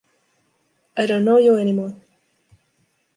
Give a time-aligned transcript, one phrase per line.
[0.97, 1.93] I don’t know you anymore.